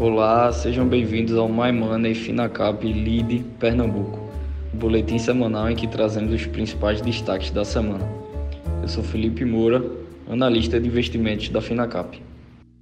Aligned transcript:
Olá, 0.00 0.50
sejam 0.50 0.88
bem-vindos 0.88 1.36
ao 1.36 1.46
My 1.46 1.70
Money 1.70 2.14
Finacap 2.14 2.82
Lead 2.82 3.44
Pernambuco, 3.58 4.18
o 4.72 4.76
boletim 4.78 5.18
semanal 5.18 5.70
em 5.70 5.76
que 5.76 5.86
trazemos 5.86 6.32
os 6.32 6.46
principais 6.46 7.02
destaques 7.02 7.50
da 7.50 7.66
semana. 7.66 8.08
Eu 8.80 8.88
sou 8.88 9.04
Felipe 9.04 9.44
Moura, 9.44 9.84
analista 10.26 10.80
de 10.80 10.88
investimentos 10.88 11.50
da 11.50 11.60
Finacap. 11.60 12.18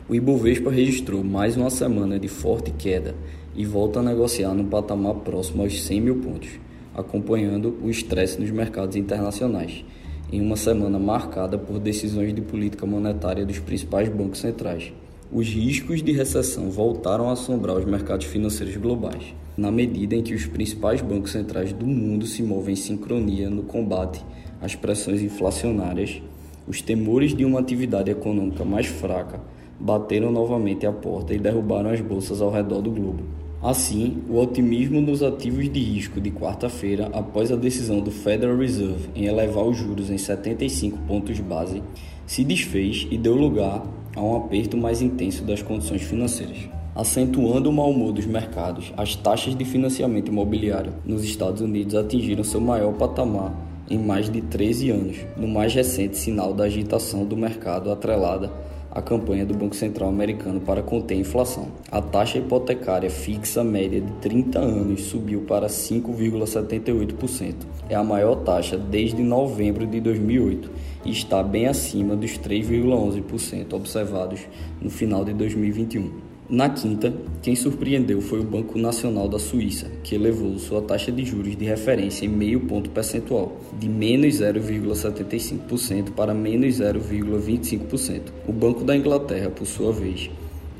O 0.09 0.15
Ibovespa 0.15 0.71
registrou 0.71 1.25
mais 1.25 1.57
uma 1.57 1.71
semana 1.71 2.21
de 2.21 2.29
forte 2.29 2.71
queda 2.71 3.17
e 3.53 3.67
volta 3.67 3.99
a 3.99 4.03
negociar 4.05 4.55
no 4.55 4.67
patamar 4.67 5.15
próximo 5.15 5.65
aos 5.65 5.83
100 5.83 6.01
mil 6.01 6.19
pontos, 6.19 6.51
acompanhando 6.95 7.77
o 7.83 7.91
estresse 7.91 8.41
nos 8.41 8.53
mercados 8.53 8.95
internacionais, 8.95 9.85
em 10.31 10.41
uma 10.41 10.55
semana 10.55 11.01
marcada 11.01 11.59
por 11.59 11.81
decisões 11.81 12.33
de 12.33 12.43
política 12.43 12.87
monetária 12.87 13.45
dos 13.45 13.59
principais 13.59 14.09
bancos 14.09 14.39
centrais 14.39 14.93
os 15.31 15.47
riscos 15.47 16.03
de 16.03 16.11
recessão 16.11 16.71
voltaram 16.71 17.29
a 17.29 17.33
assombrar 17.33 17.77
os 17.77 17.85
mercados 17.85 18.25
financeiros 18.25 18.75
globais, 18.79 19.35
na 19.59 19.71
medida 19.71 20.15
em 20.15 20.23
que 20.23 20.33
os 20.35 20.47
principais 20.47 21.03
bancos 21.03 21.33
centrais 21.33 21.71
do 21.71 21.87
mundo 21.87 22.27
se 22.27 22.43
movem 22.43 22.73
em 22.73 22.77
sincronia 22.77 23.51
no 23.51 23.63
combate 23.63 24.25
às 24.59 24.75
pressões 24.75 25.21
inflacionárias. 25.21 26.23
Os 26.67 26.81
temores 26.81 27.35
de 27.35 27.45
uma 27.45 27.61
atividade 27.61 28.11
econômica 28.11 28.65
mais 28.65 28.87
fraca 28.87 29.39
bateram 29.79 30.33
novamente 30.33 30.87
à 30.87 30.93
porta 30.93 31.35
e 31.35 31.39
derrubaram 31.39 31.91
as 31.91 32.01
bolsas 32.01 32.41
ao 32.41 32.51
redor 32.51 32.81
do 32.81 32.91
globo. 32.91 33.23
Assim, 33.63 34.23
o 34.31 34.39
otimismo 34.39 35.01
nos 35.01 35.23
ativos 35.23 35.71
de 35.71 35.81
risco 35.81 36.23
de 36.23 36.31
quarta-feira, 36.31 37.11
após 37.13 37.53
a 37.53 37.57
decisão 37.57 38.01
do 38.01 38.11
Federal 38.11 38.57
Reserve 38.57 39.11
em 39.15 39.27
elevar 39.27 39.65
os 39.65 39.77
juros 39.77 40.09
em 40.09 40.17
75 40.17 40.97
pontos 41.07 41.39
base, 41.41 41.83
se 42.27 42.45
desfez 42.45 43.07
e 43.11 43.19
deu 43.19 43.35
lugar 43.35 43.85
a 44.19 44.21
um 44.21 44.37
aperto 44.37 44.77
mais 44.77 45.01
intenso 45.01 45.45
das 45.45 45.63
condições 45.63 46.03
financeiras. 46.03 46.59
Acentuando 46.93 47.71
o 47.71 47.73
mau 47.73 47.91
humor 47.91 48.13
dos 48.13 48.27
mercados, 48.27 48.93
as 48.97 49.15
taxas 49.15 49.55
de 49.55 49.65
financiamento 49.65 50.29
imobiliário 50.29 50.93
nos 51.07 51.23
Estados 51.23 51.61
Unidos 51.61 51.95
atingiram 51.95 52.43
seu 52.43 52.61
maior 52.61 52.93
patamar 52.95 53.55
em 53.89 53.97
mais 53.97 54.29
de 54.29 54.41
13 54.41 54.91
anos, 54.91 55.17
no 55.37 55.47
mais 55.47 55.73
recente 55.73 56.19
sinal 56.19 56.53
da 56.53 56.65
agitação 56.65 57.25
do 57.25 57.37
mercado 57.37 57.93
atrelada 57.93 58.51
à 58.91 59.03
campanha 59.03 59.45
do 59.45 59.55
Banco 59.55 59.77
Central 59.77 60.09
americano 60.09 60.61
para 60.61 60.83
conter 60.83 61.15
a 61.15 61.19
inflação. 61.19 61.69
A 61.91 62.01
taxa 62.01 62.39
hipotecária 62.39 63.11
fixa 63.11 63.63
média 63.63 64.01
de 64.01 64.13
30 64.21 64.59
anos 64.59 65.03
subiu 65.03 65.43
para 65.43 65.67
5,78%. 65.67 67.55
É 67.89 67.95
a 67.95 68.03
maior 68.03 68.37
taxa 68.37 68.77
desde 68.77 69.23
novembro 69.23 69.87
de 69.87 70.01
2008 70.01 70.71
e 71.05 71.11
está 71.11 71.43
bem 71.43 71.67
acima 71.67 72.15
dos 72.17 72.39
3,11% 72.39 73.73
observados 73.73 74.41
no 74.81 74.91
final 74.91 75.25
de 75.25 75.33
2021. 75.33 76.28
Na 76.51 76.71
quinta, 76.71 77.13
quem 77.43 77.55
surpreendeu 77.55 78.23
foi 78.23 78.41
o 78.41 78.43
Banco 78.43 78.79
Nacional 78.79 79.29
da 79.29 79.39
Suíça, 79.39 79.91
que 80.03 80.15
elevou 80.15 80.59
sua 80.59 80.81
taxa 80.81 81.13
de 81.13 81.23
juros 81.23 81.55
de 81.55 81.67
referência 81.67 82.25
em 82.25 82.29
meio 82.31 82.61
ponto 82.61 82.89
percentual, 82.89 83.61
de 83.79 83.87
menos 83.87 84.37
0,75% 84.37 86.13
para 86.13 86.33
menos 86.33 86.77
0,25%. 86.77 88.33
O 88.49 88.53
Banco 88.55 88.83
da 88.83 88.97
Inglaterra, 88.97 89.51
por 89.51 89.67
sua 89.67 89.93
vez, 89.93 90.31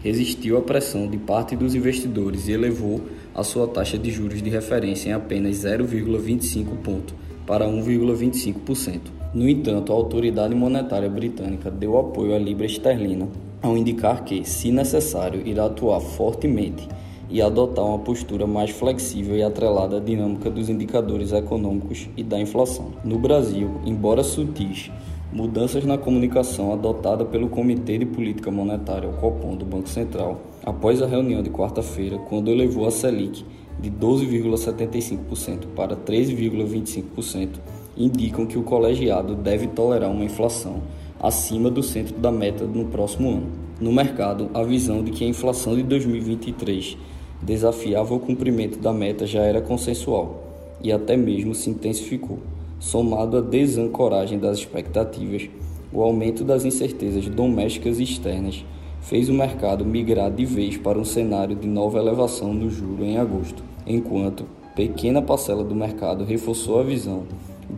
resistiu 0.03 0.57
à 0.57 0.63
pressão 0.63 1.07
de 1.07 1.19
parte 1.19 1.55
dos 1.55 1.75
investidores 1.75 2.49
e 2.49 2.53
elevou 2.53 3.03
a 3.35 3.45
sua 3.45 3.69
taxa 3.69 3.99
de 3.99 4.11
juros 4.11 4.41
de 4.41 4.49
referência 4.49 5.11
em 5.11 5.13
apenas 5.13 5.65
0,25 5.67 6.79
ponto 6.83 7.15
para 7.47 7.67
1,25%. 7.67 9.01
No 9.35 9.47
entanto, 9.47 9.93
a 9.93 9.95
autoridade 9.95 10.55
monetária 10.55 11.11
britânica 11.11 11.71
deu 11.71 11.99
apoio 11.99 12.35
à 12.35 12.39
libra 12.39 12.65
esterlina 12.65 13.29
ao 13.63 13.77
indicar 13.77 14.25
que, 14.25 14.45
se 14.45 14.71
necessário, 14.71 15.47
irá 15.47 15.67
atuar 15.67 16.01
fortemente 16.01 16.89
e 17.31 17.43
adotar 17.43 17.85
uma 17.85 17.99
postura 17.99 18.47
mais 18.47 18.71
flexível 18.71 19.37
e 19.37 19.43
atrelada 19.43 19.99
à 19.99 20.01
dinâmica 20.01 20.51
dos 20.51 20.69
indicadores 20.69 21.33
econômicos 21.33 22.09
e 22.17 22.23
da 22.23 22.41
inflação. 22.41 22.93
No 23.05 23.19
Brasil, 23.19 23.71
embora 23.85 24.23
sutis, 24.23 24.91
mudanças 25.33 25.85
na 25.85 25.99
comunicação 25.99 26.73
adotada 26.73 27.25
pelo 27.25 27.49
Comitê 27.49 27.99
de 27.99 28.07
Política 28.07 28.51
Monetária, 28.51 29.09
o 29.09 29.15
Copom, 29.15 29.55
do 29.57 29.65
Banco 29.65 29.89
Central, 29.89 30.41
após 30.65 31.03
a 31.03 31.07
reunião 31.07 31.43
de 31.43 31.51
quarta-feira, 31.51 32.19
quando 32.19 32.51
elevou 32.51 32.87
a 32.87 32.91
Selic 32.91 33.45
de 33.79 33.91
12,75% 33.91 35.67
para 35.77 35.95
13,25%, 35.95 37.61
indicam 37.97 38.47
que 38.47 38.59
o 38.59 38.63
colegiado 38.63 39.35
deve 39.35 39.67
tolerar 39.67 40.11
uma 40.11 40.25
inflação 40.25 40.83
acima 41.21 41.71
do 41.71 41.83
centro 41.83 42.17
da 42.17 42.31
meta 42.31 42.65
no 42.65 42.85
próximo 42.87 43.31
ano. 43.31 43.47
No 43.81 43.93
mercado, 43.93 44.51
a 44.55 44.63
visão 44.63 45.03
de 45.03 45.11
que 45.11 45.25
a 45.25 45.29
inflação 45.29 45.75
de 45.75 45.83
2023 45.83 46.97
desafiava 47.43 48.15
o 48.15 48.21
cumprimento 48.21 48.79
da 48.79 48.93
meta 48.93 49.27
já 49.27 49.43
era 49.43 49.61
consensual 49.61 50.43
e 50.83 50.93
até 50.93 51.17
mesmo 51.17 51.55
se 51.55 51.71
intensificou. 51.71 52.39
Somado 52.81 53.37
à 53.37 53.41
desancoragem 53.41 54.39
das 54.39 54.59
expectativas, 54.59 55.49
o 55.93 56.03
aumento 56.03 56.45
das 56.45 56.65
incertezas 56.65 57.27
domésticas 57.27 57.99
e 57.99 58.05
externas 58.05 58.65
fez 59.01 59.29
o 59.29 59.35
mercado 59.35 59.85
migrar 59.85 60.31
de 60.31 60.45
vez 60.45 60.77
para 60.77 60.99
um 60.99 61.05
cenário 61.05 61.57
de 61.57 61.67
nova 61.67 61.99
elevação 61.99 62.55
do 62.55 62.71
juro 62.71 63.05
em 63.05 63.17
agosto, 63.17 63.63
enquanto 63.87 64.45
pequena 64.77 65.23
parcela 65.23 65.65
do 65.65 65.75
mercado 65.75 66.25
reforçou 66.25 66.79
a 66.79 66.85
visão 66.85 67.25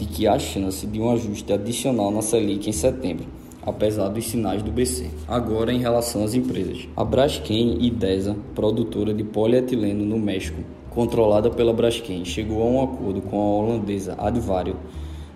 de 0.01 0.07
que 0.07 0.27
há 0.27 0.39
chance 0.39 0.87
de 0.87 0.99
um 0.99 1.11
ajuste 1.11 1.53
adicional 1.53 2.11
na 2.11 2.23
Selic 2.23 2.67
em 2.67 2.73
setembro, 2.73 3.27
apesar 3.63 4.09
dos 4.09 4.25
sinais 4.25 4.63
do 4.63 4.73
BC. 4.73 5.11
Agora, 5.29 5.71
em 5.71 5.79
relação 5.79 6.25
às 6.25 6.33
empresas. 6.33 6.89
A 6.97 7.05
Braskem 7.05 7.85
Idesa, 7.85 8.35
produtora 8.55 9.13
de 9.13 9.23
polietileno 9.23 10.03
no 10.07 10.19
México, 10.19 10.63
controlada 10.89 11.51
pela 11.51 11.75
Braskem, 11.75 12.25
chegou 12.25 12.63
a 12.63 12.67
um 12.67 12.83
acordo 12.83 13.21
com 13.21 13.37
a 13.37 13.59
holandesa 13.59 14.17
Advario 14.19 14.77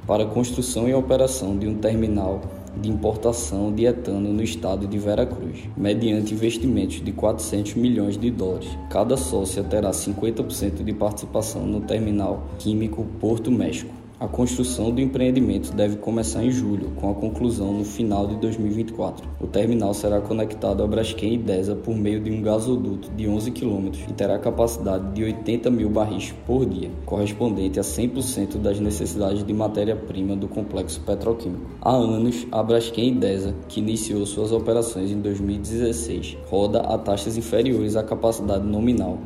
para 0.07 0.23
a 0.23 0.27
construção 0.27 0.89
e 0.89 0.95
operação 0.95 1.59
de 1.59 1.69
um 1.69 1.75
terminal 1.75 2.41
de 2.75 2.89
importação 2.89 3.71
de 3.71 3.85
etano 3.85 4.33
no 4.33 4.43
estado 4.43 4.87
de 4.87 4.99
Veracruz, 4.99 5.69
mediante 5.77 6.33
investimentos 6.33 7.03
de 7.03 7.13
400 7.13 7.75
milhões 7.75 8.17
de 8.17 8.31
dólares. 8.31 8.69
Cada 8.89 9.17
sócia 9.19 9.63
terá 9.63 9.91
50% 9.91 10.83
de 10.83 10.93
participação 10.95 11.67
no 11.67 11.83
terminal 11.83 12.49
químico 12.59 13.07
Porto 13.21 13.51
México. 13.51 14.04
A 14.25 14.29
construção 14.29 14.91
do 14.91 15.03
empreendimento 15.03 15.71
deve 15.77 15.97
começar 15.97 16.43
em 16.43 16.51
julho, 16.51 16.93
com 16.97 17.11
a 17.11 17.15
conclusão 17.15 17.75
no 17.75 17.85
final 17.85 18.27
de 18.27 18.37
2024. 18.37 19.29
O 19.39 19.47
terminal 19.47 19.93
será 19.93 20.19
conectado 20.19 20.83
a 20.83 20.87
Braskem 20.87 21.35
e 21.35 21.37
Desa 21.37 21.77
por 21.77 21.95
meio 21.95 22.19
de 22.21 22.31
um 22.31 22.41
gasoduto 22.41 23.11
de 23.11 23.29
11 23.29 23.51
km 23.51 23.91
e 24.09 24.15
terá 24.15 24.39
capacidade 24.39 25.13
de 25.13 25.25
80 25.25 25.71
mil 25.71 25.91
barris 25.91 26.33
por 26.47 26.65
dia, 26.65 26.91
correspondente 27.05 27.79
a 27.79 27.83
100% 27.83 28.57
das 28.57 28.81
necessidades 28.81 29.45
de 29.45 29.53
matéria-prima 29.53 30.35
do 30.35 30.49
complexo 30.49 31.03
petroquímico. 31.03 31.67
Há 31.83 31.95
anos, 31.95 32.47
a 32.51 32.63
Braskem 32.63 33.09
e 33.09 33.15
Desa, 33.17 33.55
que 33.69 33.81
iniciou 33.81 34.25
suas 34.25 34.53
operações 34.53 35.11
em 35.11 35.21
2016, 35.21 36.39
roda 36.49 36.81
a 36.81 36.97
taxas 36.97 37.37
inferiores 37.37 37.95
à 37.95 38.03
capacidade 38.03 38.67
nominal 38.67 39.19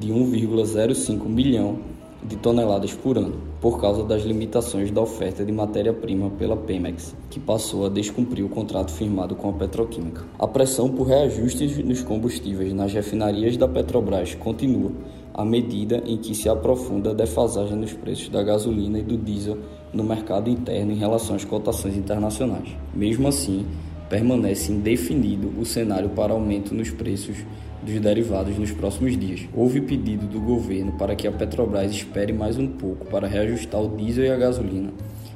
de 0.00 0.08
1,05 0.08 1.28
milhão 1.28 1.97
de 2.22 2.36
toneladas 2.36 2.92
por 2.92 3.16
ano, 3.16 3.36
por 3.60 3.80
causa 3.80 4.02
das 4.02 4.22
limitações 4.22 4.90
da 4.90 5.00
oferta 5.00 5.44
de 5.44 5.52
matéria-prima 5.52 6.30
pela 6.30 6.56
Pemex, 6.56 7.14
que 7.30 7.38
passou 7.38 7.86
a 7.86 7.88
descumprir 7.88 8.44
o 8.44 8.48
contrato 8.48 8.92
firmado 8.92 9.34
com 9.34 9.50
a 9.50 9.52
petroquímica. 9.52 10.24
A 10.38 10.46
pressão 10.46 10.88
por 10.88 11.06
reajustes 11.06 11.78
nos 11.78 12.02
combustíveis 12.02 12.72
nas 12.72 12.92
refinarias 12.92 13.56
da 13.56 13.68
Petrobras 13.68 14.34
continua, 14.34 14.90
à 15.32 15.44
medida 15.44 16.02
em 16.04 16.16
que 16.16 16.34
se 16.34 16.48
aprofunda 16.48 17.10
a 17.10 17.14
defasagem 17.14 17.76
nos 17.76 17.92
preços 17.92 18.28
da 18.28 18.42
gasolina 18.42 18.98
e 18.98 19.02
do 19.02 19.16
diesel 19.16 19.58
no 19.92 20.02
mercado 20.02 20.50
interno 20.50 20.92
em 20.92 20.96
relação 20.96 21.36
às 21.36 21.44
cotações 21.44 21.96
internacionais. 21.96 22.68
Mesmo 22.92 23.28
assim, 23.28 23.64
permanece 24.08 24.72
indefinido 24.72 25.52
o 25.58 25.64
cenário 25.64 26.08
para 26.10 26.32
aumento 26.32 26.74
nos 26.74 26.90
preços 26.90 27.36
dos 27.82 28.00
derivados 28.00 28.58
nos 28.58 28.70
próximos 28.70 29.16
dias. 29.18 29.42
Houve 29.54 29.80
pedido 29.80 30.26
do 30.26 30.40
governo 30.40 30.92
para 30.92 31.14
que 31.14 31.26
a 31.26 31.32
Petrobras 31.32 31.92
espere 31.92 32.32
mais 32.32 32.58
um 32.58 32.66
pouco 32.66 33.06
para 33.06 33.28
reajustar 33.28 33.80
o 33.80 33.96
diesel 33.96 34.24
e 34.24 34.30
a 34.30 34.36
gasolina, 34.36 34.92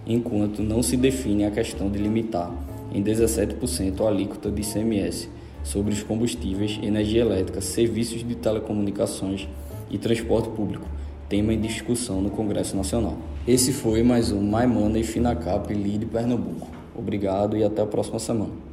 enquanto 0.07 0.63
não 0.63 0.83
se 0.83 0.97
define 0.97 1.45
a 1.45 1.51
questão 1.51 1.91
de 1.91 1.99
limitar 1.99 2.53
em 2.93 3.03
17% 3.03 4.05
a 4.05 4.09
alíquota 4.09 4.51
de 4.51 4.61
ICMS 4.61 5.29
sobre 5.63 5.93
os 5.93 6.03
combustíveis, 6.03 6.79
energia 6.83 7.23
elétrica, 7.23 7.61
serviços 7.61 8.27
de 8.27 8.35
telecomunicações 8.35 9.49
e 9.91 9.97
transporte 9.97 10.49
público, 10.51 10.87
tema 11.29 11.55
em 11.55 11.61
discussão 11.61 12.21
no 12.21 12.31
Congresso 12.31 12.77
Nacional. 12.77 13.17
Esse 13.47 13.73
foi 13.73 14.03
mais 14.03 14.33
um 14.33 14.43
My 14.43 14.67
Money 14.67 15.05
Finacap 15.05 15.73
Lead 15.73 16.07
Pernambuco. 16.07 16.82
Obrigado 16.95 17.57
e 17.57 17.65
até 17.65 17.83
a 17.83 17.87
próxima 17.87 18.19
semana. 18.19 18.72